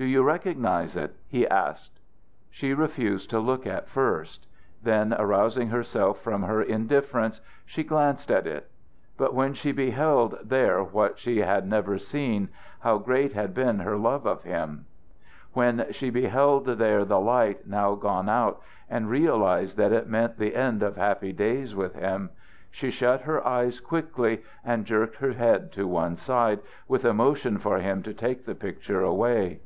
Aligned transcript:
"Do 0.00 0.06
you 0.06 0.22
recognize 0.22 0.96
it?" 0.96 1.14
he 1.28 1.46
asked. 1.46 2.00
She 2.48 2.72
refused 2.72 3.28
to 3.28 3.38
look 3.38 3.66
at 3.66 3.86
first. 3.86 4.46
Then 4.82 5.12
arousing 5.18 5.68
herself 5.68 6.22
from 6.22 6.44
her 6.44 6.62
indifference 6.62 7.42
she 7.66 7.84
glanced 7.84 8.30
at 8.30 8.46
it. 8.46 8.70
But 9.18 9.34
when 9.34 9.52
she 9.52 9.72
beheld 9.72 10.38
there 10.42 10.82
what 10.82 11.18
she 11.18 11.40
had 11.40 11.68
never 11.68 11.98
seen 11.98 12.48
how 12.78 12.96
great 12.96 13.34
had 13.34 13.52
been 13.52 13.80
her 13.80 13.98
love 13.98 14.24
of 14.26 14.42
him; 14.44 14.86
when 15.52 15.84
she 15.90 16.08
beheld 16.08 16.64
there 16.64 17.04
the 17.04 17.20
light 17.20 17.66
now 17.66 17.94
gone 17.94 18.30
out 18.30 18.62
and 18.88 19.10
realized 19.10 19.76
that 19.76 19.92
it 19.92 20.08
meant 20.08 20.38
the 20.38 20.56
end 20.56 20.82
of 20.82 20.96
happy 20.96 21.34
days 21.34 21.74
with 21.76 21.94
him, 21.94 22.30
she 22.70 22.90
shut 22.90 23.20
her 23.20 23.46
eyes 23.46 23.80
quickly 23.80 24.42
and 24.64 24.86
jerked 24.86 25.16
her 25.16 25.34
head 25.34 25.70
to 25.72 25.86
one 25.86 26.16
side 26.16 26.60
with 26.88 27.04
a 27.04 27.12
motion 27.12 27.58
for 27.58 27.80
him 27.80 28.02
to 28.02 28.14
take 28.14 28.46
the 28.46 28.54
picture 28.54 29.02
away. 29.02 29.60